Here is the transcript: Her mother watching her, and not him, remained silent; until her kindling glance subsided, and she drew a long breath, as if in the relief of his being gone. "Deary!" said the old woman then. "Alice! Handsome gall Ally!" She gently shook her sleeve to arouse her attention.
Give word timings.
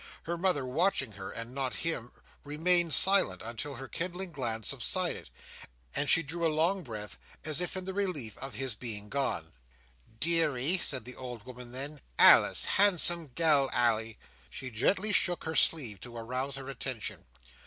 Her 0.23 0.35
mother 0.35 0.65
watching 0.65 1.11
her, 1.11 1.29
and 1.29 1.53
not 1.53 1.75
him, 1.85 2.11
remained 2.43 2.91
silent; 2.95 3.43
until 3.45 3.75
her 3.75 3.87
kindling 3.87 4.31
glance 4.31 4.69
subsided, 4.69 5.29
and 5.95 6.09
she 6.09 6.23
drew 6.23 6.43
a 6.43 6.49
long 6.49 6.81
breath, 6.81 7.19
as 7.45 7.61
if 7.61 7.77
in 7.77 7.85
the 7.85 7.93
relief 7.93 8.35
of 8.39 8.55
his 8.55 8.73
being 8.73 9.09
gone. 9.09 9.53
"Deary!" 10.19 10.79
said 10.79 11.05
the 11.05 11.15
old 11.15 11.45
woman 11.45 11.71
then. 11.71 12.01
"Alice! 12.17 12.65
Handsome 12.65 13.29
gall 13.35 13.69
Ally!" 13.73 14.13
She 14.49 14.71
gently 14.71 15.13
shook 15.13 15.43
her 15.43 15.53
sleeve 15.55 15.99
to 15.99 16.17
arouse 16.17 16.55
her 16.55 16.67
attention. 16.67 17.25